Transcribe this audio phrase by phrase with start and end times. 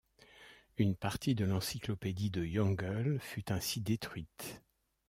[0.79, 4.63] Une partie de l'Encyclopédie de Yongle fut ainsi détruite.